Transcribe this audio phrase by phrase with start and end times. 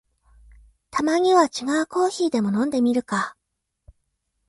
[0.89, 3.37] たまには違うコーヒーでも飲んでみるか